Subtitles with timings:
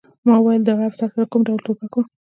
[0.25, 1.99] ما وویل د هغه افسر سره کوم ډول ټوپک و